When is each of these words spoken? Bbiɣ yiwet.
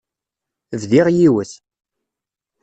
Bbiɣ 0.81 1.07
yiwet. 1.17 1.51